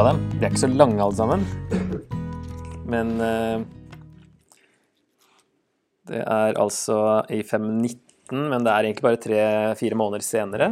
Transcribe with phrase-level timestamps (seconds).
[0.00, 0.20] av dem.
[0.32, 1.42] De er ikke så lange alle sammen.
[2.90, 3.62] Men uh,
[6.08, 6.96] det er altså
[7.28, 7.98] i 519,
[8.32, 10.70] men det er egentlig bare tre-fire måneder senere.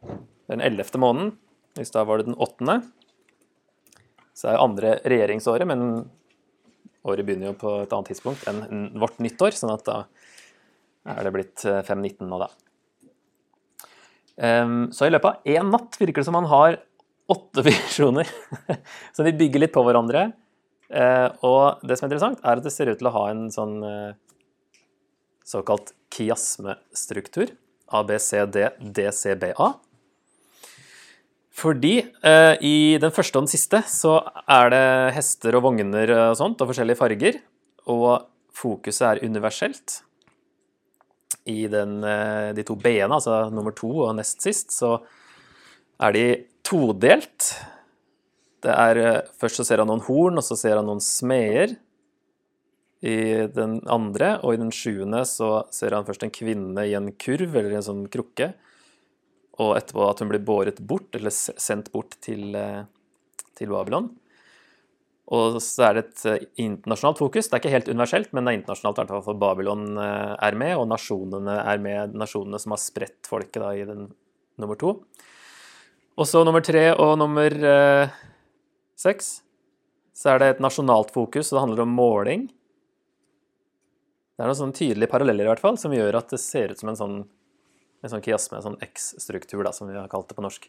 [0.00, 1.36] Det er den ellevte måneden.
[1.78, 2.80] I stad var det den åttende.
[4.34, 5.86] Så det er jo andre regjeringsåret, men
[7.06, 10.02] året begynner jo på et annet tidspunkt enn vårt nyttår, sånn at da
[11.14, 12.50] er det blitt eh, 519 nå, da.
[14.40, 16.80] Um, så i løpet av én natt virker det som han har
[17.30, 18.28] åtte visjoner.
[19.14, 20.30] så de bygger litt på hverandre.
[20.90, 23.46] Eh, og det som er interessant, er at det ser ut til å ha en
[23.54, 24.18] sånn eh,
[25.46, 27.54] såkalt kiasmestruktur.
[27.90, 29.70] ABCDDCBA.
[31.60, 34.84] Fordi eh, i den første og den siste så er det
[35.16, 37.40] hester og vogner og sånt, og forskjellige farger.
[37.90, 38.22] Og
[38.56, 40.00] fokuset er universelt.
[41.50, 44.98] I den, eh, de to B-ene, altså nummer to og nest sist, så
[46.00, 46.24] er de
[46.66, 47.54] todelt.
[48.60, 51.76] Det er, eh, først så ser han noen horn, og så ser han noen smeder
[53.00, 57.08] i den andre, og i den sjuende så ser han først en kvinne i en
[57.16, 58.52] kurv, eller i en sånn krukke,
[59.60, 62.84] og etterpå at hun blir båret bort, eller sendt bort til, eh,
[63.56, 64.10] til Babylon.
[65.30, 67.48] Og så er det et eh, internasjonalt fokus.
[67.48, 70.54] Det er ikke helt universelt, men det er internasjonalt, i hvert fall for Babylon er
[70.54, 74.10] med, og nasjonene er med, nasjonene som har spredt folket da, i den
[74.60, 74.98] nummer to.
[76.20, 78.16] Og så nummer tre og nummer eh,
[79.00, 79.38] seks,
[80.12, 82.42] så er det et nasjonalt fokus, og det handler om måling.
[84.36, 86.82] Det er noen sånne tydelige paralleller i hvert fall, som gjør at det ser ut
[86.82, 87.16] som en sånn,
[88.04, 90.68] en sånn kiasme, en sånn X-struktur, som vi har kalt det på norsk.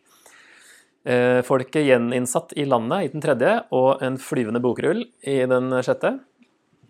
[1.03, 6.15] Eh, folket gjeninnsatt i landet i den tredje, og en flyvende bokrull i den sjette.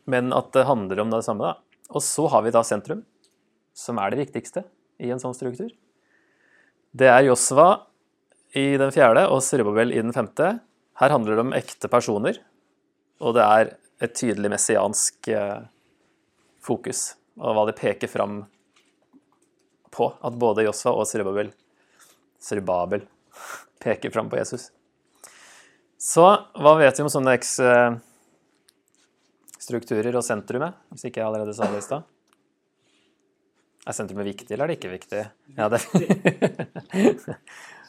[0.05, 1.87] Men at det handler om det samme, da.
[1.97, 3.07] Og så har vi da sentrum,
[3.73, 4.67] som er det viktigste
[5.01, 5.73] i en sånn struktur.
[6.93, 7.87] Det er Josva
[8.57, 10.59] i den fjerde og Srubabel i den femte.
[10.99, 12.35] Her handler det om ekte personer,
[13.21, 13.65] og det er
[14.01, 15.61] et tydelig messiansk eh,
[16.61, 18.45] fokus, og hva det peker fram
[19.93, 20.15] på.
[20.21, 21.51] At både Josva og Srubabel
[22.41, 23.01] Srubabel
[23.83, 24.71] peker fram på Jesus.
[26.01, 26.25] Så
[26.57, 31.85] hva vet vi om sånne X-strukturer og sentrumet, hvis ikke jeg allerede sa det i
[31.85, 32.01] stad?
[33.85, 35.21] Er sentrumet viktig, eller er det ikke viktig?
[35.57, 35.79] Ja, det,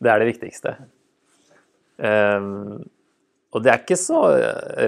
[0.00, 0.74] det er det viktigste.
[2.00, 2.80] Um,
[3.52, 4.20] og det er ikke så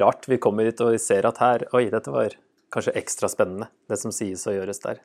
[0.01, 2.37] rart vi kommer hit og ser at her Oi, dette var
[2.73, 5.03] kanskje ekstra spennende, det som sies og gjøres der.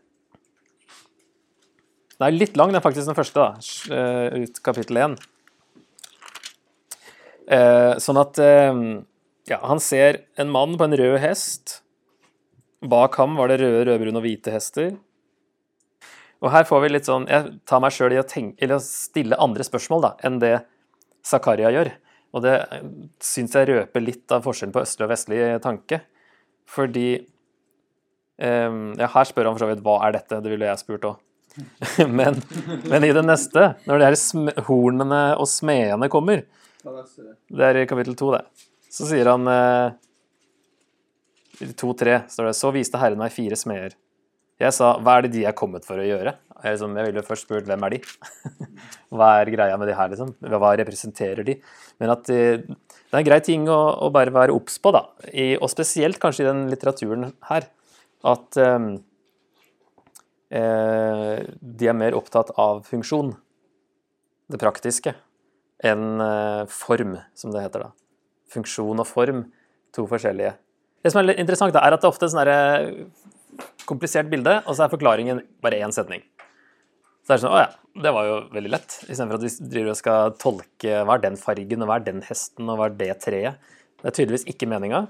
[2.18, 3.50] Den er litt lang, den er faktisk den første, da,
[3.94, 5.18] eh, ut kapittel 1.
[7.48, 8.80] Eh, sånn at eh,
[9.52, 11.82] ja, han ser en mann på en rød hest.
[12.82, 14.96] Bak ham var det røde, rødbrune og hvite hester.
[16.44, 18.84] Og her får vi litt sånn Jeg tar meg sjøl i å, tenke, eller å
[18.84, 20.54] stille andre spørsmål da, enn det
[21.26, 21.92] Zakaria gjør.
[22.36, 22.58] Og det
[23.24, 26.02] syns jeg røper litt av forskjellen på østlig og vestlig tanke.
[26.70, 27.08] Fordi
[28.38, 31.08] um, Ja, her spør han for så vidt hva er dette, det ville jeg spurt
[31.10, 31.24] òg.
[32.20, 32.38] men,
[32.86, 36.44] men i det neste, når de her hornene og smedene kommer,
[36.84, 38.44] det er i kapittel to, det.
[38.94, 39.90] Så sier han uh,
[41.60, 43.98] I to-tre står det Så viste Herren meg fire smeder.
[44.58, 46.34] Jeg sa hva er det de er kommet for å gjøre?
[46.58, 48.00] Jeg, liksom, jeg ville først spurt hvem er de?
[49.14, 50.32] hva er greia med de her, liksom?
[50.42, 51.60] Hva representerer de?
[52.02, 55.06] Men at eh, det er en grei ting å, bare være obs på, da.
[55.62, 57.70] Og spesielt kanskje i den litteraturen her.
[58.28, 58.90] At eh,
[60.58, 63.36] eh, de er mer opptatt av funksjon,
[64.50, 65.14] det praktiske,
[65.86, 67.94] enn eh, form, som det heter da.
[68.58, 69.46] Funksjon og form,
[69.94, 70.58] to forskjellige.
[71.06, 73.37] Det som er litt interessant, da, er at det ofte er sånn derre
[73.90, 76.24] komplisert bilde, og så er forklaringen bare én setning.
[77.28, 77.72] Så det sånn Å ja,
[78.04, 78.94] det var jo veldig lett.
[79.08, 82.22] Istedenfor at vi driver og skal tolke hva er den fargen, og hva er den
[82.24, 83.74] hesten, og hva er det treet.
[84.00, 85.08] Det er tydeligvis ikke meninga.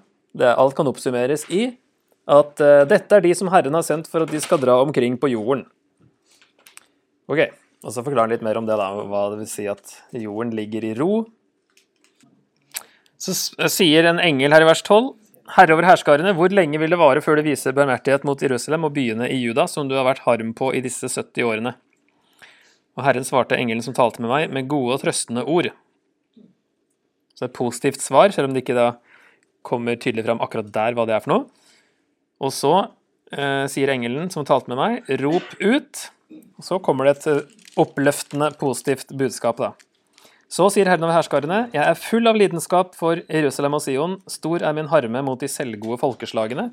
[0.53, 1.67] Alt kan oppsummeres i
[2.27, 5.15] at uh, dette er de som Herren har sendt for at de skal dra omkring
[5.19, 5.63] på jorden.
[7.31, 7.45] Ok,
[7.83, 10.55] og så forklarer han litt mer om det, da, hva det vil si at jorden
[10.57, 11.11] ligger i ro.
[13.17, 13.33] Så
[13.71, 15.13] sier en engel her i vers 12
[15.55, 18.95] Herre over herskarene, hvor lenge vil det vare før du viser barmhjertighet mot Jerusalem og
[18.97, 21.73] byene i Juda, som du har vært harm på i disse 70 årene?
[22.97, 25.69] Og Herren svarte engelen som talte med meg, med gode og trøstende ord.
[27.37, 28.89] Så et positivt svar, selv om det ikke da
[29.67, 31.71] kommer tydelig fram akkurat der hva det er for noe.
[32.43, 32.73] Og så
[33.31, 36.07] eh, sier engelen som talte med meg, rop ut.
[36.59, 37.43] Og så kommer det et eh,
[37.79, 39.71] oppløftende, positivt budskap, da.
[40.47, 44.63] Så sier Herren over herskarene, jeg er full av lidenskap for Jerusalem og Sion, stor
[44.63, 46.69] er min harme mot de selvgode folkeslagene.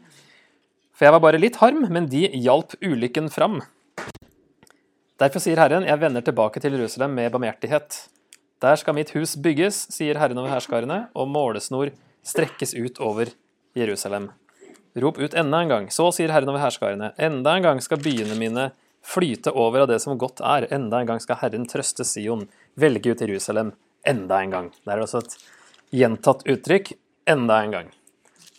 [0.95, 3.59] For jeg var bare litt harm, men de hjalp ulykken fram.
[5.19, 7.99] Derfor sier Herren, jeg vender tilbake til Jerusalem med barmhjertighet.
[8.63, 11.91] Der skal mitt hus bygges, sier Herren over herskarene, og målesnor
[12.25, 13.35] strekkes ut over
[13.75, 14.31] Jerusalem.
[15.03, 15.91] Rop ut enda en gang.
[15.91, 18.71] Så sier Herren over herskarene, enda en gang skal byene mine
[19.05, 20.69] flyte over av det som godt er.
[20.75, 22.47] Enda en gang skal Herren trøste Sion,
[22.81, 23.75] velge ut Jerusalem.
[24.09, 24.71] Enda en gang.
[24.85, 25.37] Det er altså et
[25.95, 26.95] gjentatt uttrykk.
[27.31, 27.91] Enda en gang.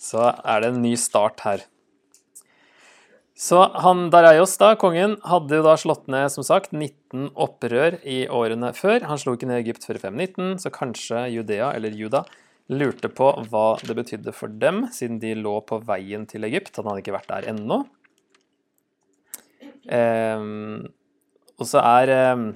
[0.01, 1.65] Så er det en ny start her.
[3.35, 8.21] Så han Dareios, da, kongen, hadde jo da slått ned som sagt 19 opprør i
[8.31, 9.03] årene før.
[9.09, 12.23] Han slo ikke ned Egypt før 519, så kanskje Judea, eller Juda,
[12.71, 16.79] lurte på hva det betydde for dem, siden de lå på veien til Egypt.
[16.79, 17.83] Han hadde ikke vært der ennå.
[19.85, 20.85] Um,
[21.61, 22.47] og så er um,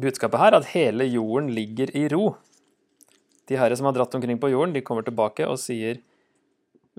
[0.00, 2.36] budskapet her at hele jorden ligger i ro.
[3.46, 6.02] De herre som har dratt omkring på jorden, de kommer tilbake og sier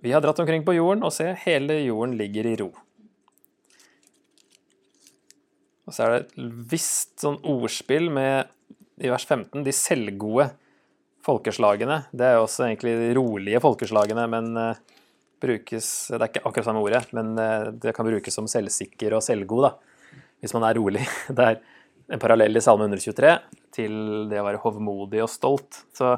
[0.01, 2.67] vi har dratt omkring på jorden, og se, hele jorden ligger i ro.
[5.87, 6.35] Og så er det et
[6.69, 8.51] visst sånn ordspill med,
[9.01, 10.51] i vers 15, de selvgode
[11.25, 12.03] folkeslagene.
[12.13, 15.01] Det er jo også egentlig de rolige folkeslagene, men uh,
[15.43, 19.25] brukes Det er ikke akkurat samme ordet, men uh, det kan brukes som selvsikker og
[19.25, 21.03] selvgod, da, hvis man er rolig.
[21.37, 21.61] Det er
[22.13, 23.35] en parallell i Salme 123
[23.75, 23.95] til
[24.31, 25.81] det å være hovmodig og stolt.
[25.95, 26.15] Så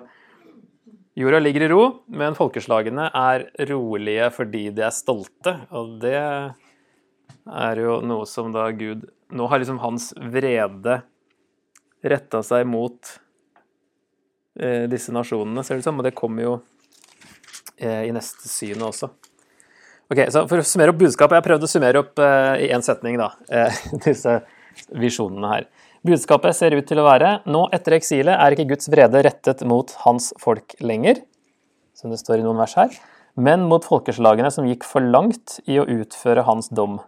[1.19, 1.83] jorda ligger i ro,
[2.13, 8.69] men folkeslagene er rolige fordi de er stolte, og det er jo noe som da
[8.75, 10.95] Gud Nå har liksom hans vrede
[12.01, 13.11] retta seg mot
[14.57, 16.78] eh, disse nasjonene, ser det ut som, og det kommer jo eh,
[17.79, 19.11] i neste synet også.
[20.09, 22.71] Ok, så For å summere opp budskapet Jeg har prøvd å summere opp eh, i
[22.73, 24.39] én setning da, eh, disse
[24.97, 25.67] visjonene her.
[26.07, 29.91] Budskapet ser ut til å være nå etter eksilet er ikke Guds vrede rettet mot
[30.05, 31.19] hans folk lenger,
[31.93, 32.95] som det står i noen vers her,
[33.35, 37.01] men mot folkeslagene som gikk for langt i å utføre hans dom.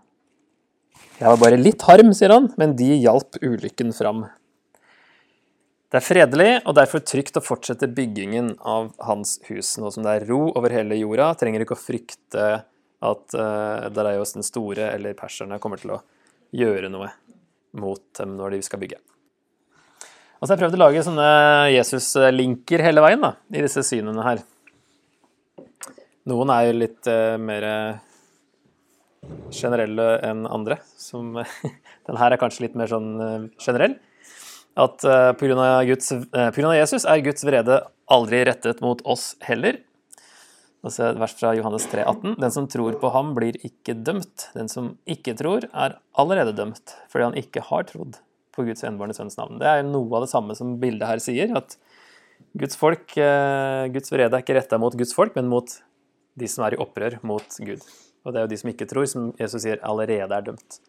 [1.22, 4.26] Jeg var bare litt harm, sier han, men de hjalp ulykken fram.
[5.92, 9.74] Det er fredelig og derfor trygt å fortsette byggingen av hans hus.
[9.76, 12.46] Nå som det er ro over hele jorda, trenger ikke å frykte
[13.02, 15.98] at uh, Dareios den store eller perserne kommer til å
[16.56, 17.10] gjøre noe
[17.76, 19.02] mot dem når de skal bygge.
[20.40, 21.26] Og så har jeg prøvd å lage sånne
[21.74, 24.40] Jesus-linker hele veien da, i disse synene her.
[26.32, 27.68] Noen er jo litt uh, mer
[29.52, 30.80] generelle enn andre.
[30.96, 31.36] Som,
[32.08, 34.00] den her er kanskje litt mer sånn uh, generell.
[34.80, 35.56] At uh, pga.
[35.84, 37.82] Uh, Jesus er Guds vrede
[38.12, 39.82] aldri rettet mot oss heller.
[40.82, 42.36] Og så vers fra Johannes 3, 18.
[42.42, 44.48] Den som tror på ham, blir ikke dømt.
[44.56, 48.18] Den som ikke tror, er allerede dømt, fordi han ikke har trodd
[48.52, 49.60] på Guds enbårne sønns navn.
[49.62, 51.78] Det er noe av det samme som bildet her sier, at
[52.58, 55.70] Guds folk, uh, Guds vrede er ikke retta mot Guds folk, men mot
[56.40, 57.86] de som er i opprør mot Gud.
[58.26, 60.82] Og det er jo de som ikke tror, som Jesus sier allerede er dømt.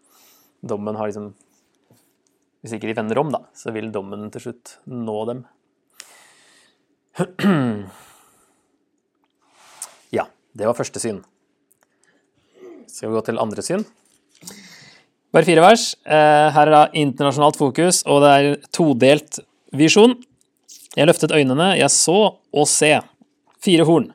[0.64, 1.32] Dommen har liksom
[2.62, 5.44] Hvis ikke de vender om, da, så vil dommen til slutt nå dem.
[10.12, 11.22] Ja, det var første syn.
[12.84, 13.86] Skal vi gå til andre syn?
[15.32, 15.94] Bare fire vers.
[16.04, 19.40] Eh, her er da internasjonalt fokus, og det er todelt
[19.72, 20.18] visjon.
[20.92, 22.98] Jeg løftet øynene, jeg så og se.
[23.64, 24.10] Fire horn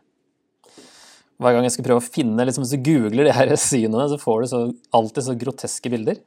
[1.38, 4.20] hver gang jeg skal prøve å finne liksom, Hvis du googler de her synene, så
[4.22, 4.64] får du så,
[4.98, 6.22] alltid så groteske bilder.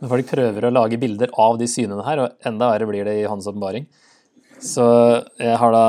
[0.00, 3.18] Når folk prøver å lage bilder av de synene her, og enda verre blir det
[3.20, 3.86] i hans åpenbaring.
[4.60, 4.84] Så
[5.40, 5.86] jeg har da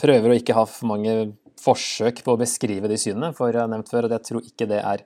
[0.00, 1.14] prøver å ikke ha for mange
[1.60, 4.68] forsøk på å beskrive de synene, for jeg har nevnt før at jeg tror ikke
[4.70, 5.04] det er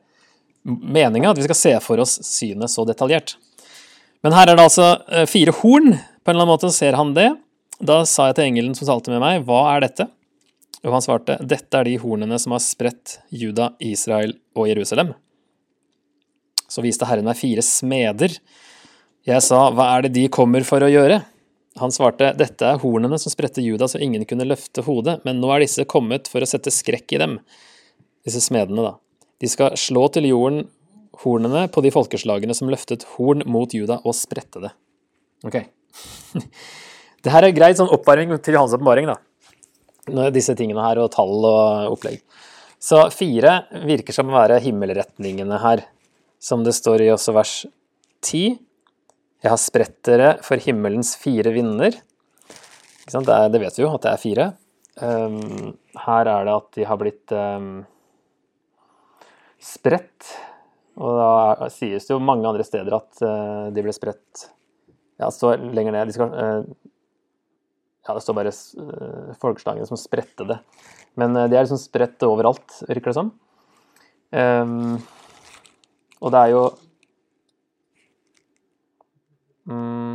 [0.64, 3.36] meninga at vi skal se for oss synet så detaljert.
[4.24, 5.96] Men her er det altså eh, fire horn.
[6.24, 7.28] På en eller annen måte ser han det.
[7.84, 10.06] Da sa jeg til engelen som talte med meg, hva er dette?
[10.84, 15.12] Og han svarte, dette er de hornene som har spredt Juda, Israel og Jerusalem.
[16.74, 18.34] Så viste Herren meg fire smeder.
[19.24, 21.20] Jeg sa, hva er det de kommer for å gjøre?
[21.78, 25.50] Han svarte, dette er hornene som spredte Juda så ingen kunne løfte hodet, men nå
[25.54, 27.38] er disse kommet for å sette skrekk i dem.
[28.26, 28.94] Disse smedene, da.
[29.42, 30.66] De skal slå til jorden
[31.22, 34.74] hornene på de folkeslagene som løftet horn mot Juda og spredte det.
[35.46, 35.62] Ok.
[37.24, 39.16] Det her er greit sånn oppvarming til Johans åpenbaring, da
[40.04, 42.20] disse tingene her, og tall og opplegg.
[42.82, 45.84] Så fire virker som å være himmelretningene her,
[46.44, 47.54] som det står i også vers
[48.24, 48.58] 10.
[49.44, 51.96] Jeg har spredt dere for himmelens fire vinder.
[53.04, 54.46] Det, er, det, vet vi jo, at det er fire.
[55.00, 55.74] Um,
[56.04, 57.70] her er det at de har blitt um,
[59.60, 60.34] spredt.
[61.00, 64.46] Og da sies det jo mange andre steder at uh, de ble spredt
[65.18, 66.12] Ja, det står lenger ned.
[66.12, 67.00] De skal, uh,
[68.04, 70.60] ja, det står bare uh, folkeslagene som spredte det.
[71.20, 73.34] Men de er liksom spredt overalt, virker det som.
[74.34, 74.96] Um,
[76.24, 76.62] og det er jo
[79.68, 80.14] mm.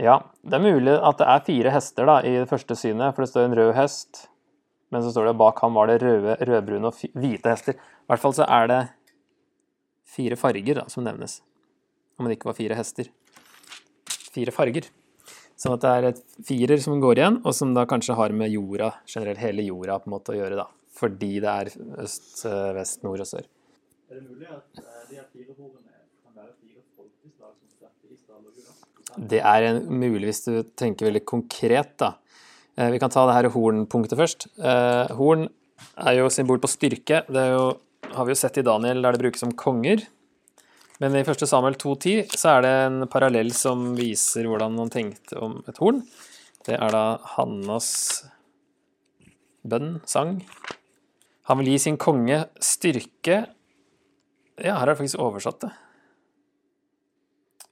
[0.00, 3.22] Ja, det er mulig at det er fire hester da, i det første synet, for
[3.22, 4.24] det står en rød hest.
[4.90, 7.76] Men så står det bak ham var det røde, rødbrune og hvite hester.
[7.76, 8.80] I hvert fall så er det
[10.08, 11.42] fire farger da, som nevnes.
[12.18, 13.12] Om det ikke var fire hester.
[14.32, 14.88] Fire farger.
[15.60, 18.48] Sånn at det er et firer som går igjen, og som da kanskje har med
[18.54, 20.70] jorda, generelt hele jorda på en måte å gjøre, da.
[20.96, 23.44] Fordi det er øst, eh, vest, nord og sør.
[24.10, 25.92] Er det mulig at eh, de her fire horene
[26.24, 28.48] kan være fire folkeslag som sterke Israel?
[29.30, 32.16] Det er en, mulig hvis du tenker veldig konkret, da.
[32.74, 34.48] Eh, vi kan ta det her hornpunktet først.
[34.58, 35.46] Eh, horn
[35.94, 37.20] er jo symbol på styrke.
[37.30, 37.68] Det jo,
[38.16, 40.02] har vi jo sett i Daniel der det brukes som konger.
[40.98, 41.46] Men i 1.
[41.46, 46.02] Samuel 2,10 så er det en parallell som viser hvordan man tenkte om et horn.
[46.66, 47.04] Det er da
[47.36, 47.94] Hannas
[49.62, 50.40] bønn, sang.
[51.46, 53.44] Han vil gi sin konge styrke
[54.60, 55.70] Ja, her er det faktisk oversatt det.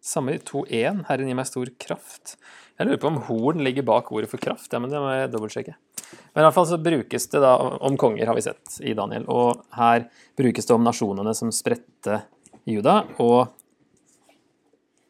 [0.08, 1.04] Samme i 2.1.
[1.08, 2.38] Herren gir meg stor kraft.
[2.78, 4.70] Jeg lurer på om horn ligger bak ordet for kraft.
[4.72, 5.74] Ja, men det må jeg dobbeltsjekke.
[6.32, 7.52] Men i hvert fall så brukes det da
[7.84, 9.26] om konger, har vi sett i Daniel.
[9.28, 10.06] Og her
[10.38, 12.22] brukes det om nasjonene som spredte
[12.68, 13.02] Juda.
[13.20, 13.50] Og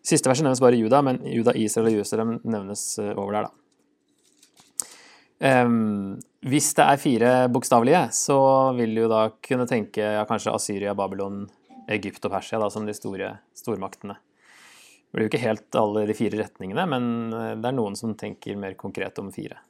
[0.09, 3.55] siste verset nevnes bare Juda, men Juda, Israel og Jerusalem nevnes eh, over der, da.
[5.39, 6.17] Um,
[6.51, 8.39] hvis det er fire bokstavelige, så
[8.75, 11.45] vil du da kunne tenke ja, kanskje Asyria, Babylon,
[11.89, 14.19] Egypt og Persia da, som de store stormaktene.
[15.09, 18.13] Det blir jo ikke helt alle de fire retningene, men eh, det er noen som
[18.19, 19.63] tenker mer konkret om fire.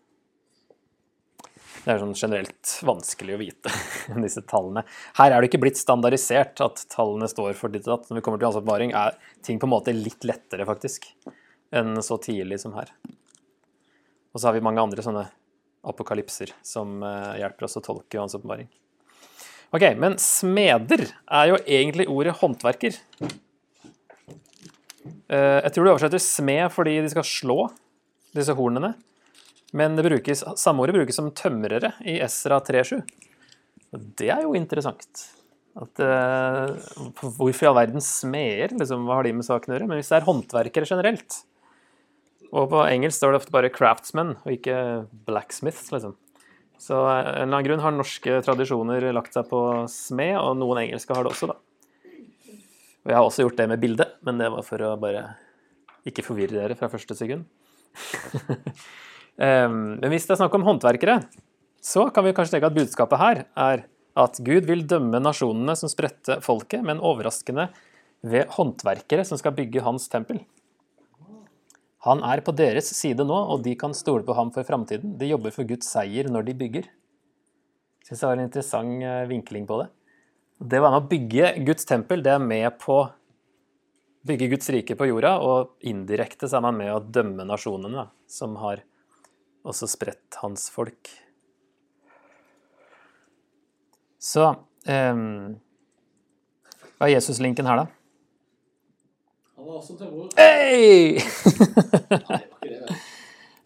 [1.84, 3.72] Det er sånn generelt vanskelig å vite,
[4.24, 4.82] disse tallene.
[5.16, 8.10] Her er det ikke blitt standardisert at tallene står for ditt og datt.
[8.10, 9.14] Når vi kommer til ansvarsbevaring, er
[9.46, 11.06] ting på en måte litt lettere, faktisk,
[11.70, 12.90] enn så tidlig som her.
[14.34, 15.24] Og så har vi mange andre sånne
[15.88, 18.68] apokalypser som eh, hjelper oss å tolke ansvarsbevaring.
[19.74, 22.96] Ok, men smeder er jo egentlig ordet håndverker.
[25.28, 27.58] Eh, jeg tror du oversetter smed fordi de skal slå
[28.36, 28.94] disse hornene.
[29.76, 33.02] Men det brukes, samme ordet brukes som tømrere i Esra 3.7.
[34.16, 35.26] Det er jo interessant.
[35.78, 36.72] At, uh,
[37.36, 38.72] hvorfor i all verden smeder?
[38.80, 39.90] Liksom, hva har de med saken å gjøre?
[39.90, 41.36] Men hvis det er håndverkere generelt
[42.48, 45.92] Og på engelsk står det ofte bare 'craftsmen' og ikke 'blacksmiths'.
[45.92, 46.16] Liksom.
[46.78, 50.84] Så av en eller annen grunn har norske tradisjoner lagt seg på smed, og noen
[50.84, 51.58] engelske har det også, da.
[53.02, 55.24] Og jeg har også gjort det med bildet, men det var for å bare
[56.08, 57.46] ikke forvirre dere fra første sekund.
[59.40, 61.20] men hvis det er snakk om håndverkere,
[61.82, 63.86] så kan vi kanskje tenke at budskapet her er
[64.18, 67.68] at Gud vil dømme nasjonene som spredte folket, men overraskende
[68.26, 70.42] ved håndverkere som skal bygge hans tempel.
[72.06, 75.16] Han er på deres side nå, og de kan stole på ham for framtiden.
[75.18, 76.90] De jobber for Guds seier når de bygger.
[77.98, 79.88] Jeg syns det var en interessant eh, vinkling på det.
[80.58, 83.08] Det å være med å bygge Guds tempel, det er med på å
[84.28, 88.56] bygge Guds rike på jorda, og indirekte så er man med å dømme nasjonene, som
[88.62, 88.82] har
[89.68, 91.10] også spredt hans folk.
[94.18, 95.54] Så um,
[96.98, 97.97] Hva er Jesus-linken her, da?
[99.58, 100.28] Han var også tømrer.
[100.38, 101.18] Vel?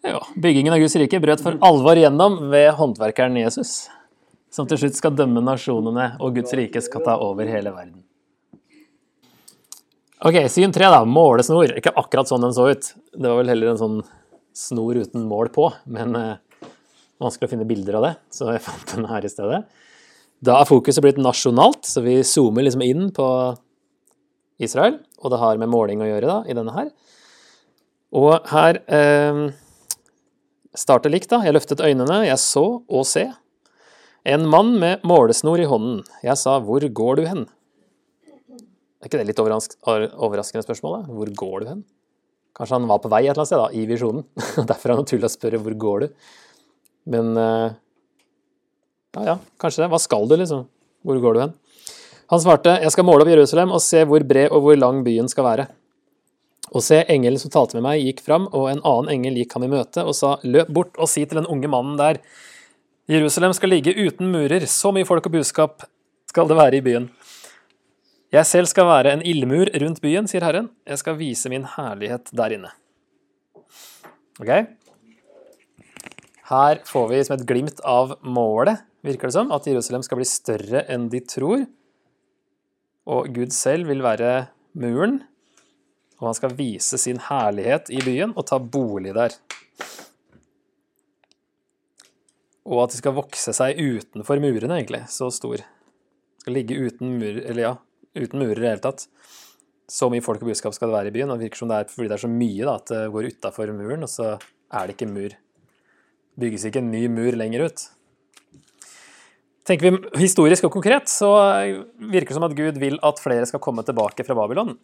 [0.09, 3.91] ja, byggingen av Guds rike brøt for alvor gjennom ved håndverkeren Jesus,
[4.49, 8.01] som til slutt skal dømme nasjonene, og Guds rike skal ta over hele verden.
[10.25, 11.03] Ok, syn tre, da.
[11.05, 11.75] Målesnor.
[11.77, 12.89] Ikke akkurat sånn den så ut.
[13.13, 13.99] Det var vel heller en sånn
[14.57, 16.71] snor uten mål på, men eh,
[17.21, 19.61] vanskelig å finne bilder av det, så jeg fant den her i stedet.
[20.41, 23.29] Da er fokuset blitt nasjonalt, så vi zoomer liksom inn på
[24.62, 26.90] Israel, og det har med måling å gjøre da, i denne her.
[28.12, 29.42] Og her eh,
[30.76, 31.40] starter likt, da.
[31.47, 33.26] Jeg løftet øynene, jeg så og se.
[34.28, 36.02] En mann med målesnor i hånden.
[36.23, 37.47] Jeg sa, hvor går du hen?
[39.02, 41.00] Er ikke det litt overraskende spørsmål?
[41.11, 41.83] Hvor går du hen?
[42.54, 44.26] Kanskje han var på vei et eller annet sted da, i visjonen.
[44.71, 46.28] Derfor er det naturlig å spørre hvor går du?
[47.11, 47.75] Men eh,
[49.16, 49.90] ja, ja, kanskje det.
[49.90, 50.69] Hva skal du, liksom?
[51.02, 51.57] Hvor går du hen?
[52.33, 55.27] Han svarte, jeg skal måle opp Jerusalem og se hvor bred og hvor lang byen
[55.29, 55.67] skal være.
[56.73, 59.67] Og se, engelen som talte med meg, gikk fram, og en annen engel gikk ham
[59.67, 62.23] i møte og sa, løp bort og si til den unge mannen der,
[63.11, 65.85] Jerusalem skal ligge uten murer, så mye folk og buskap
[66.31, 67.11] skal det være i byen.
[68.33, 72.33] Jeg selv skal være en ildmur rundt byen, sier Herren, jeg skal vise min herlighet
[72.33, 72.73] der inne.
[74.41, 74.55] Ok?
[76.49, 80.31] Her får vi som et glimt av målet, virker det som, at Jerusalem skal bli
[80.33, 81.69] større enn de tror.
[83.11, 85.23] Og Gud selv vil være muren,
[86.21, 89.35] og han skal vise sin herlighet i byen og ta bolig der.
[92.63, 95.03] Og at de skal vokse seg utenfor murene, egentlig.
[95.11, 95.65] Så stor.
[96.43, 97.73] Skal ligge uten eller ja,
[98.15, 99.09] uten murer i det hele tatt.
[99.91, 101.81] Så mye folk og budskap skal det være i byen, og det virker som det
[101.81, 104.29] er fordi det er så mye da, at det går utafor muren, og så
[104.73, 105.35] er det ikke mur.
[106.39, 107.85] Bygges ikke en ny mur lenger ut.
[109.69, 111.31] Tenker vi historisk og konkret, så
[111.97, 114.75] virker det som at Gud vil at flere skal komme tilbake fra Babylon.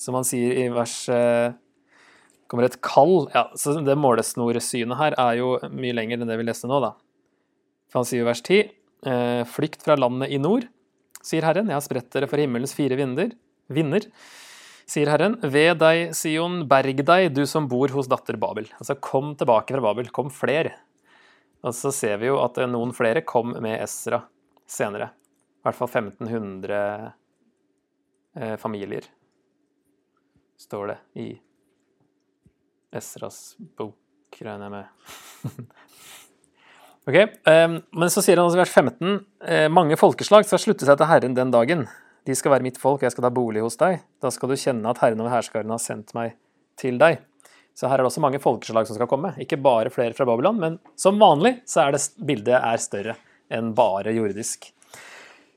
[0.00, 1.54] Som han sier i vers eh,
[2.50, 6.46] kommer et kall ja, så Det målesnorsynet her er jo mye lenger enn det vi
[6.48, 6.94] leste nå, da.
[7.90, 8.68] For han sier i vers 10.:
[9.08, 10.68] eh, Flykt fra landet i nord,
[11.24, 13.32] sier Herren, jeg har spredt dere for himmelens fire vinder.
[13.70, 14.06] Vinner,
[14.90, 15.38] sier Herren.
[15.40, 18.68] Ved deg, Sion, berg deg, du som bor hos datter Babel.
[18.80, 20.10] Altså, kom tilbake fra Babel.
[20.14, 20.72] Kom fler.
[21.60, 24.22] Og så ser vi jo at noen flere kom med Esra
[24.70, 25.10] senere.
[25.60, 26.76] I hvert fall 1500
[28.36, 29.04] eh, familier,
[30.60, 31.28] står det i
[32.96, 35.66] Esras bok, regner jeg med.
[37.10, 39.10] ok, um, Men så sier han også i vers 15
[39.44, 41.84] eh, mange folkeslag skal slutte seg til Herren den dagen.
[42.26, 44.00] De skal være mitt folk, og jeg skal ta bolig hos deg.
[44.20, 46.38] Da skal du kjenne at Herren over hærskaren har sendt meg
[46.80, 47.20] til deg.
[47.80, 49.32] Så her er det også mange folkeslag som skal komme.
[49.40, 53.14] Ikke bare flere fra Babylon, men som vanlig så er det bildet er større
[53.48, 54.68] enn bare jordisk.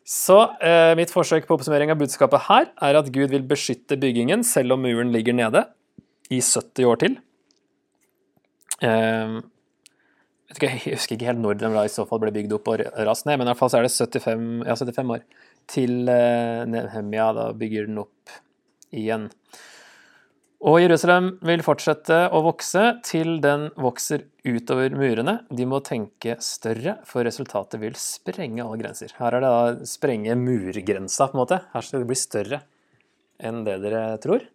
[0.08, 4.44] Så eh, mitt forsøk på oppsummering av budskapet her er at Gud vil beskytte byggingen
[4.48, 5.66] selv om muren ligger nede
[6.32, 7.20] i 70 år til.
[8.88, 9.38] Eh,
[10.64, 13.40] jeg husker ikke helt når den i så fall ble bygd opp og rast ned,
[13.40, 15.28] men i hvert fall så er det 75, ja, 75 år
[15.76, 18.40] til eh, Nehemia da bygger den opp
[18.96, 19.28] igjen.
[20.64, 25.42] Og Jerusalem vil fortsette å vokse til den vokser utover murene.
[25.52, 29.12] De må tenke større, for resultatet vil sprenge alle grenser.
[29.18, 31.60] Her er det da sprenge murgrensa, på en måte.
[31.74, 32.62] Her skal det bli større
[33.44, 34.48] enn det dere tror.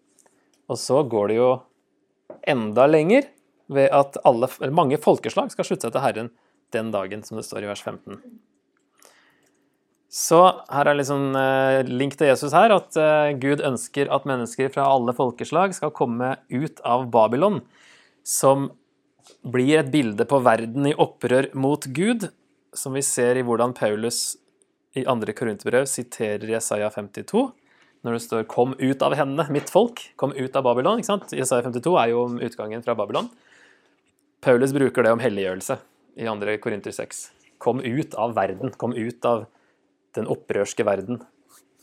[0.73, 1.51] Og så går det jo
[2.49, 3.29] enda lenger
[3.69, 6.33] ved at alle, mange folkeslag skal slutte seg til Herren
[6.73, 8.17] den dagen, som det står i vers 15.
[10.09, 10.39] Så
[10.73, 14.87] her er liksom eh, link til Jesus her, at eh, Gud ønsker at mennesker fra
[14.89, 17.61] alle folkeslag skal komme ut av Babylon,
[18.25, 18.71] som
[19.45, 22.31] blir et bilde på verden i opprør mot Gud,
[22.73, 24.39] som vi ser i hvordan Paulus
[24.97, 25.35] i 2.
[25.37, 27.45] Korinterbrev siterer Jesaja 52,
[28.07, 30.17] når det står 'Kom ut av henne, mitt folk'.
[30.17, 30.99] Kom ut av Babylon.
[30.99, 31.33] ikke sant?
[31.33, 33.29] Jesaja 52 er jo om utgangen fra Babylon.
[34.41, 35.79] Paulus bruker det om helliggjørelse
[36.17, 36.59] i 2.
[36.59, 37.31] Korinter 6.
[37.59, 38.71] Kom ut av verden.
[38.71, 39.47] Kom ut av
[40.19, 41.23] den opprørske verden.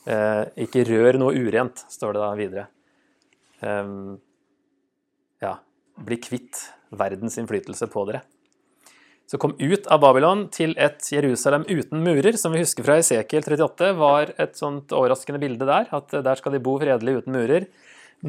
[0.06, 2.68] Eh, ikke rør noe urent, står det da videre.
[3.66, 3.92] Eh,
[5.46, 5.58] ja,
[6.06, 8.26] bli kvitt verdens innflytelse på dere.
[9.26, 13.42] Så kom ut av Babylon til et Jerusalem uten murer, som vi husker fra Esekiel
[13.42, 15.90] 38 var et sånt overraskende bilde der.
[15.90, 17.66] At der skal de bo fredelig uten murer.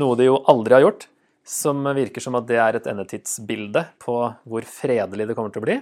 [0.00, 1.04] Noe de jo aldri har gjort.
[1.46, 4.16] Som virker som at det er et endetidsbilde på
[4.48, 5.76] hvor fredelig det kommer til å bli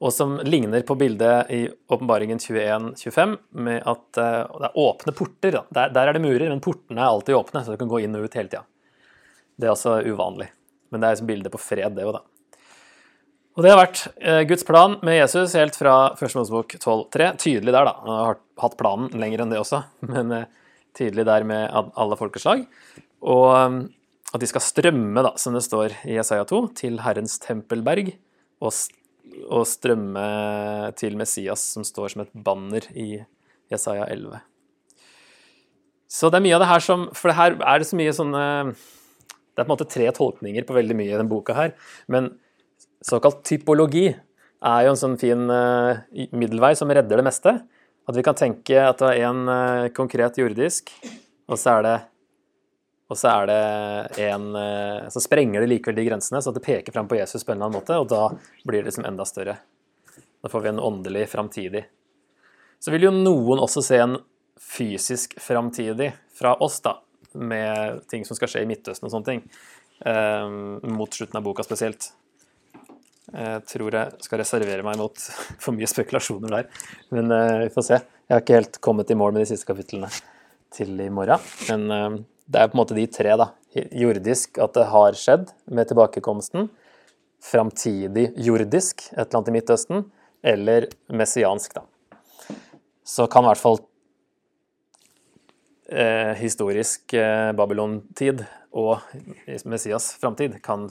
[0.00, 1.60] og som ligner på bildet i
[1.92, 5.58] Åpenbaringen 21-25, med at uh, det er åpne porter.
[5.68, 8.16] Der, der, er det murer, men portene er alltid åpne, så du kan gå inn
[8.16, 8.62] og ut hele tida.
[9.60, 10.48] Det er også uvanlig.
[10.90, 12.22] Men det er et bilde på fred, det òg, da.
[13.58, 16.24] Og det har vært uh, Guds plan med Jesus helt fra 1.
[16.38, 17.28] Mosebok 12.3.
[17.44, 17.94] Tydelig der, da.
[18.06, 19.82] Han har hatt planen lenger enn det også,
[20.14, 20.46] men uh,
[20.96, 22.64] tydelig der med alle folkeslag.
[23.20, 23.52] Og
[24.30, 28.14] at de skal strømme, da, som det står i Jesaja 2, til Herrens tempelberg
[28.64, 28.72] og
[29.50, 30.22] å strømme
[30.98, 33.22] til Messias, som står som et banner i
[33.70, 34.40] Jesaja 11.
[36.10, 38.40] Så det er mye av det her som For her er det så mye sånne
[38.74, 41.74] Det er på en måte tre tolkninger på veldig mye i denne boka her.
[42.10, 42.32] Men
[43.06, 46.00] såkalt typologi er jo en sånn fin uh,
[46.36, 47.54] middelvei som redder det meste.
[48.08, 50.90] At vi kan tenke at det er en uh, konkret jordisk,
[51.48, 51.96] og så er det
[53.10, 56.64] og så er det en eh, Så sprenger det likevel de grensene, så at det
[56.64, 58.28] peker fram på Jesus på en eller annen måte, og da
[58.62, 59.56] blir det liksom enda større.
[60.40, 61.84] Da får vi en åndelig framtidig.
[62.80, 64.16] Så vil jo noen også se en
[64.60, 66.94] fysisk framtidig fra oss, da,
[67.34, 69.44] med ting som skal skje i Midtøsten og sånne ting.
[70.00, 72.12] Um, mot slutten av boka spesielt.
[73.30, 75.26] Jeg tror jeg skal reservere meg mot
[75.62, 76.70] for mye spekulasjoner der.
[77.12, 78.00] Men uh, vi får se.
[78.30, 80.08] Jeg har ikke helt kommet i mål med de siste kapitlene
[80.74, 81.42] til i morgen.
[81.68, 82.18] Men eh,
[82.50, 83.52] det er på en måte de tre, da.
[83.94, 86.66] Jordisk, at det har skjedd med tilbakekomsten.
[87.46, 90.02] Framtidig jordisk, et eller annet i Midtøsten.
[90.42, 91.84] Eller messiansk, da.
[93.06, 93.78] Så kan i hvert fall
[95.90, 98.98] eh, historisk eh, Babylon-tid og
[99.66, 100.88] Messias framtid kan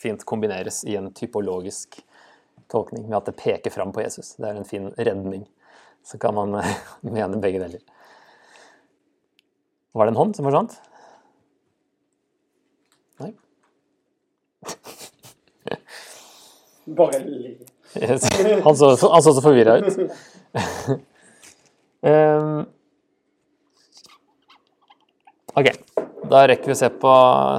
[0.00, 2.00] fint kombineres i en typologisk
[2.72, 4.34] tolkning, med at det peker fram på Jesus.
[4.40, 5.44] Det er en fin redning.
[6.04, 6.74] Så kan man eh,
[7.18, 7.84] mene begge deler.
[9.94, 10.80] Var det en hånd som forsvant?
[16.98, 17.50] Bare le.
[17.94, 18.22] Yes.
[18.64, 19.86] Han så, han så så forvirra ut.
[22.10, 22.64] um,
[25.54, 25.68] Ok,
[26.26, 27.10] da rekker vi å se på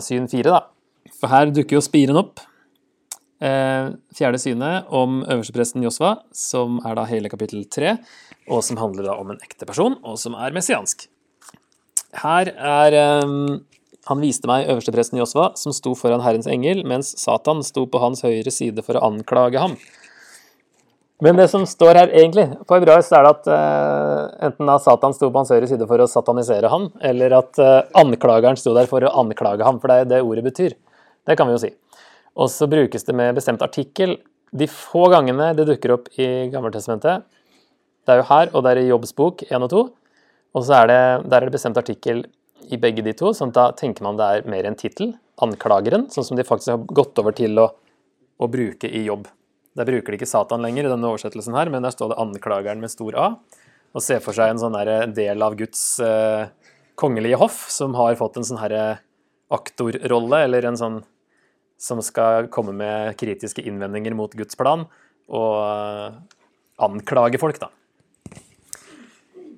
[0.03, 1.13] syn fire, da.
[1.15, 2.41] For her dukker jo spiren opp.
[3.39, 7.95] Eh, fjerde synet om øverstepresten Josva, som er da hele kapittel tre,
[8.51, 11.07] og som handler da om en ekte person, og som er messiansk.
[12.19, 13.35] Her er eh,
[14.09, 18.21] Han viste meg øverstepresten Josva, som sto foran Herrens engel, mens Satan sto på hans
[18.25, 19.73] høyre side for å anklage ham.
[21.23, 25.15] Men det som står her egentlig, på hebraisk, er det at uh, enten da Satan
[25.15, 28.89] sto på hans høyre side for å satanisere ham, eller at uh, anklageren sto der
[28.91, 30.77] for å anklage ham, for det er det ordet betyr.
[31.25, 31.71] Det kan vi jo si.
[32.35, 34.19] Og så brukes det med bestemt artikkel.
[34.53, 37.25] De få gangene det dukker opp i Gammeltestamentet,
[38.05, 39.85] det er jo her, og det er i Jobbs bok 1 og 2,
[40.55, 40.99] og så er det,
[41.31, 42.21] der er det bestemt artikkel
[42.71, 45.13] i begge de to, sånn at da tenker man det er mer en tittel,
[45.43, 47.69] anklageren, sånn som de faktisk har gått over til å,
[48.39, 49.27] å bruke i jobb.
[49.75, 52.79] Der bruker de ikke Satan lenger i denne oversettelsen her, men der står det 'anklageren'
[52.79, 53.27] med stor A.
[53.95, 54.75] Og ser for seg en sånn
[55.15, 56.47] del av Guds eh,
[56.95, 58.99] kongelige hoff som har fått en sånn herre
[59.51, 61.03] aktorrolle, eller en sånn
[61.77, 64.87] som skal komme med kritiske innvendinger mot Guds plan,
[65.27, 66.11] og eh,
[66.79, 67.69] anklage folk, da.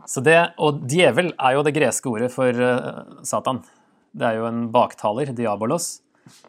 [0.07, 3.59] Det, Og djevel er jo det greske ordet for uh, Satan.
[4.17, 5.97] Det er jo en baktaler, diabolos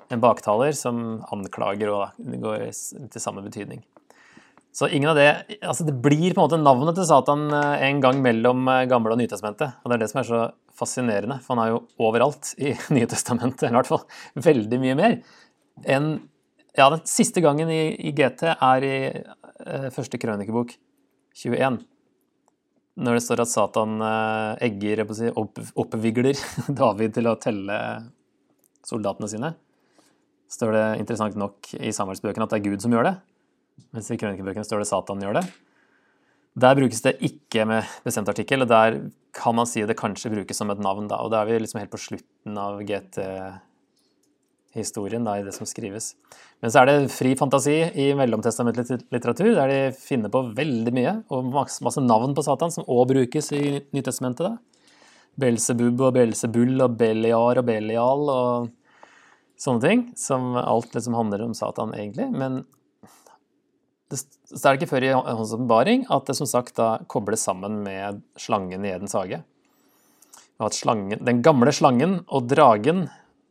[0.09, 2.69] en baktaler som anklager, og det går
[3.13, 3.83] til samme betydning.
[4.75, 8.03] Så ingen av det altså Det blir på en måte navnet til Satan eh, en
[8.05, 9.81] gang mellom eh, Gamle og Nytestamentet.
[9.83, 10.43] Og det er det som er så
[10.79, 14.05] fascinerende, for han er jo overalt i Nytestamentet, i hvert fall
[14.49, 15.21] veldig mye mer
[15.87, 16.19] enn
[16.79, 20.77] Ja, den siste gangen i, i GT er i eh, første krønikebok
[21.35, 21.81] 21.
[22.99, 25.05] Når det står at Satan eh, egger,
[25.39, 26.39] opp, oppvigler
[26.83, 27.79] David til å telle
[28.87, 29.55] soldatene sine
[30.49, 33.15] står det interessant nok i samarbeidsbøkene at det er Gud som gjør det,
[33.95, 35.45] mens i krønikebøkene står det Satan gjør det.
[36.59, 38.97] Der brukes det ikke med bestemt artikkel, og der
[39.37, 41.07] kan man si det kanskje brukes som et navn.
[41.11, 42.81] Da, og da er vi liksom helt på slutten av
[44.79, 46.15] GT-historien, da, i det som skrives.
[46.63, 51.15] Men så er det fri fantasi i mellomtestamentlig litteratur, der de finner på veldig mye,
[51.31, 54.59] og masse, masse navn på Satan, som òg brukes i Nytestamentet.
[55.39, 58.73] Belsebub og Belsebull og Beliar og Belial og
[59.59, 60.03] sånne ting.
[60.19, 62.27] Som alt liksom handler om Satan, egentlig.
[62.35, 62.65] Men
[64.11, 67.83] det, så er ikke før i Hans åpenbaring at det som sagt da kobles sammen
[67.85, 69.43] med slangen i Edens hage.
[70.59, 73.07] Og at slangen, Den gamle slangen og dragen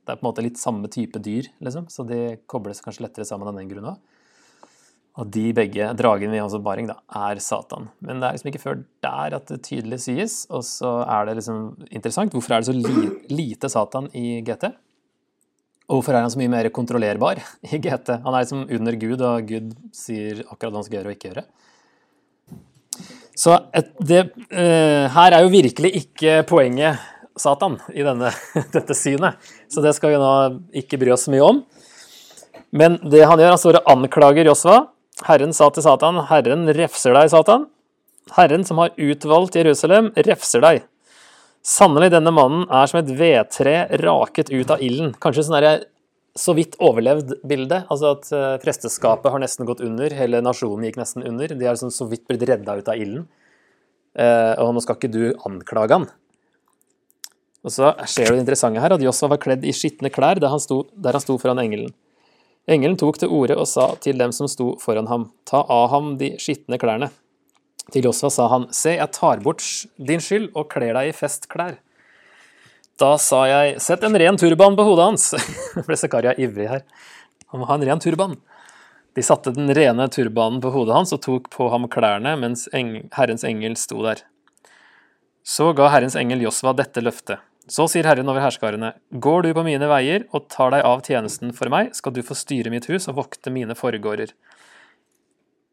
[0.08, 3.28] det er på en måte litt samme type dyr, liksom, så de kobles kanskje lettere
[3.28, 3.98] sammen av den grunn.
[5.18, 7.90] Og de begge, dragen i Hans åpenbaring, er Satan.
[8.06, 10.36] Men det er liksom ikke før der at det tydelig sies.
[10.54, 12.36] Og så er det liksom interessant.
[12.36, 14.70] Hvorfor er det så li, lite Satan i GT?
[15.88, 18.14] Og hvorfor er han så mye mer kontrollerbar i GT?
[18.28, 21.32] Han er liksom under Gud, og Gud sier akkurat hva han skal gjøre og ikke
[21.32, 21.48] gjøre.
[23.38, 27.02] Så et, det, uh, her er jo virkelig ikke poenget
[27.42, 28.32] Satan i denne,
[28.76, 29.40] dette synet.
[29.72, 30.34] Så det skal vi nå
[30.84, 31.64] ikke bry oss så mye om.
[32.76, 34.84] Men det han gjør, han står og anklager Josva.
[35.26, 37.66] Herren sa til Satan, Herren refser deg, Satan.
[38.36, 40.84] Herren som har utvalgt Jerusalem, refser deg.
[41.68, 45.14] Sannelig, denne mannen er som et vedtre raket ut av ilden.
[45.24, 45.74] Kanskje sånn derre
[46.38, 47.82] så vidt overlevd bilde.
[47.92, 51.52] Altså at eh, presteskapet har nesten gått under, hele nasjonen gikk nesten under.
[51.52, 53.26] De har liksom så vidt blitt redda ut av ilden.
[54.18, 56.08] Eh, og nå skal ikke du anklage han.
[57.68, 60.62] Og så skjer det interessante her at Josva var kledd i skitne klær der han
[60.64, 61.92] sto, der han sto foran engelen.
[62.68, 66.14] Engelen tok til orde og sa til dem som sto foran ham, ta av ham
[66.20, 67.10] de skitne klærne.
[67.92, 69.64] Til Josva sa han, se, jeg tar bort
[69.96, 71.78] din skyld og kler deg i festklær.
[73.00, 75.28] Da sa jeg, sett en ren turban på hodet hans.
[75.88, 76.86] ble Zakaria ivrig her.
[77.52, 78.36] Han må ha en ren turban.
[79.16, 83.48] De satte den rene turbanen på hodet hans og tok på ham klærne mens Herrens
[83.48, 84.24] engel sto der.
[85.48, 87.40] Så ga Herrens engel Josva dette løftet.
[87.68, 91.52] Så sier Herren over herskarene, går du på mine veier og tar deg av tjenesten
[91.56, 94.32] for meg, skal du få styre mitt hus og vokte mine forgårder.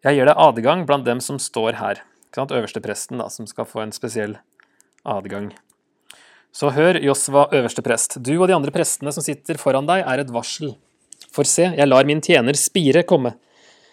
[0.04, 2.02] Jeg gir deg adgang blant dem som står her.
[2.34, 4.34] Øverstepresten, da, som skal få en spesiell
[5.06, 5.52] adgang.
[6.54, 10.34] Så hør, Josva øversteprest, du og de andre prestene som sitter foran deg, er et
[10.34, 10.74] varsel.
[11.34, 13.36] For se, jeg lar min tjener Spire komme.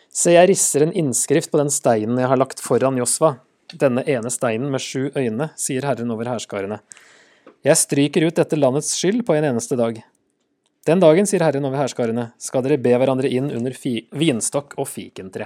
[0.09, 3.35] Se, jeg risser en innskrift på den steinen jeg har lagt foran Josva.
[3.71, 6.81] Denne ene steinen med sju øyne, sier Herren over hærskarene.
[7.61, 9.99] Jeg stryker ut dette landets skyld på en eneste dag.
[10.89, 13.75] Den dagen, sier Herren over hærskarene, skal dere be hverandre inn under
[14.17, 15.45] vinstokk og fikentre.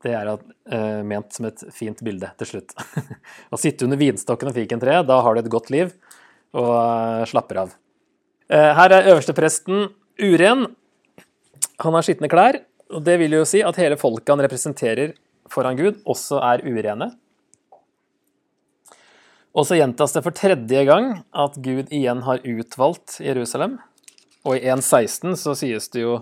[0.00, 2.72] Det er uh, ment som et fint bilde til slutt.
[3.52, 5.92] Å sitte under vinstokken og fikentreet, da har du et godt liv
[6.56, 7.76] og uh, slapper av.
[8.48, 9.90] Uh, her er øverstepresten
[10.22, 10.64] uren.
[11.84, 15.12] Han har skitne klær, og det vil jo si at hele folket han representerer
[15.52, 17.12] foran Gud, også er urene.
[19.56, 23.78] Og så gjentas det for tredje gang at Gud igjen har utvalgt Jerusalem.
[24.44, 26.20] Og i 1.16 så sies det jo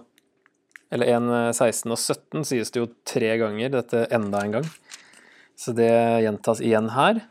[0.94, 4.66] Eller 1.16 og 17 sies det jo tre ganger dette enda en gang.
[5.58, 5.90] Så det
[6.22, 7.24] gjentas igjen her.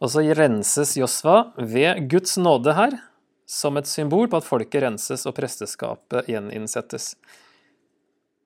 [0.00, 2.96] Og så renses Josva ved Guds nåde her,
[3.44, 7.12] som et symbol på at folket renses og presteskapet gjeninnsettes.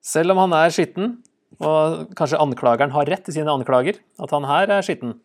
[0.03, 1.15] Selv om han er skitten,
[1.63, 5.15] og kanskje anklageren har rett i sine anklager, at han her er skitten,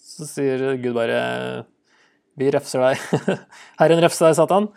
[0.00, 1.20] så sier Gud bare
[2.40, 3.36] Vi refser deg.
[3.80, 4.70] Herren refser deg, Satan.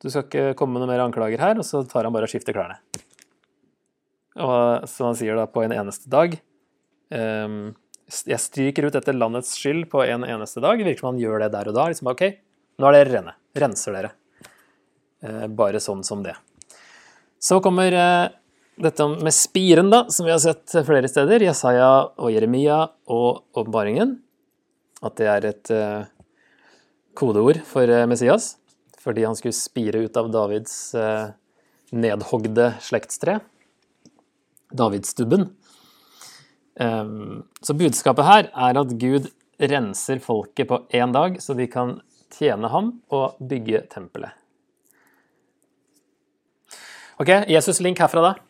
[0.00, 1.58] Du skal ikke komme med noen mer anklager her.
[1.60, 2.80] Og så tar han bare og skifter klærne.
[4.40, 6.36] Og som han sier da på en eneste dag
[7.10, 10.78] Jeg stryker ut dette landets skyld på en eneste dag.
[10.78, 11.88] Det virker som han gjør det der og da.
[11.90, 12.24] Liksom, OK,
[12.80, 13.36] nå er dere rene.
[13.58, 14.12] Renser dere.
[15.20, 16.36] Uh, bare sånn som det.
[17.40, 18.32] Så kommer uh,
[18.80, 21.44] dette med spiren, da, som vi har sett flere steder.
[21.44, 24.16] Jesaja og Jeremia og åpenbaringen.
[25.04, 26.08] At det er et uh,
[27.16, 28.54] kodeord for uh, Messias.
[29.00, 31.32] Fordi han skulle spire ut av Davids uh,
[31.92, 33.38] nedhogde slektstre.
[34.76, 35.48] Davidsstubben.
[36.80, 39.28] Um, så budskapet her er at Gud
[39.60, 41.98] renser folket på én dag, så de kan
[42.32, 44.32] tjene ham og bygge tempelet.
[47.20, 48.49] Ok, Jesus-link herfra, da.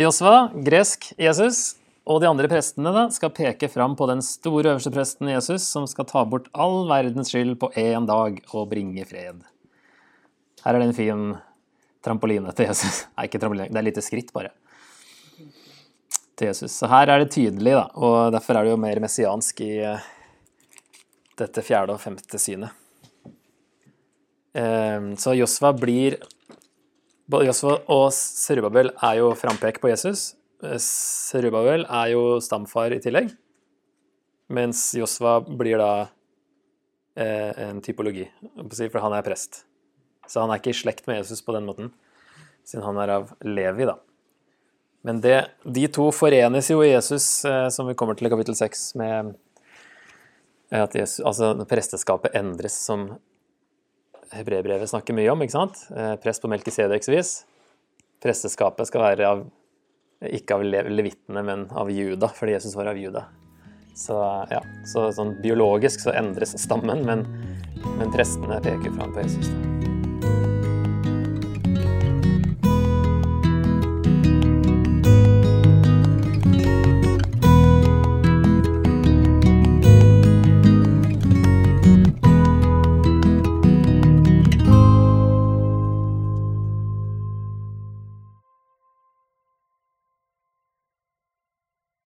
[0.00, 1.74] Josva, gresk Jesus,
[2.08, 5.84] og de andre prestene da, skal peke fram på den store øverste presten Jesus, som
[5.90, 9.42] skal ta bort all verdens skyld på én dag og bringe fred.
[10.64, 11.26] Her er det en fin
[12.02, 13.04] trampoline til Jesus.
[13.18, 14.54] Nei, ikke trampoline, det er et lite skritt, bare.
[16.40, 16.72] Til Jesus.
[16.72, 20.10] Så her er det tydelig, da, og derfor er det jo mer messiansk i uh,
[21.36, 22.80] dette fjerde og femte synet.
[24.56, 26.16] Uh, så Josva blir
[27.32, 30.32] både Josfa og Serubabel er jo frampek på Jesus.
[30.82, 33.32] Serubabel er jo stamfar i tillegg,
[34.52, 35.90] mens Josfa blir da
[37.16, 38.28] eh, en typologi,
[38.84, 39.64] for han er prest.
[40.28, 41.90] Så han er ikke i slekt med Jesus på den måten,
[42.68, 43.96] siden han er av Levi, da.
[45.02, 48.54] Men det, de to forenes jo i Jesus, eh, som vi kommer til i kapittel
[48.54, 49.32] 6, med
[50.72, 53.10] at Jesus, altså presteskapet endres som
[54.36, 55.42] hebreerbrevet snakker mye om.
[55.44, 55.84] ikke sant?
[55.88, 57.34] Press prest på Melkisedeks vis.
[58.22, 59.44] Presteskapet skal være av,
[60.30, 63.26] ikke av levittene, men av Juda, fordi Jesus var av Juda.
[63.98, 64.16] Så
[64.50, 67.26] ja, så sånn biologisk så endres stammen, men,
[67.98, 69.52] men prestene peker fram på Jesus.
[69.52, 69.81] Da.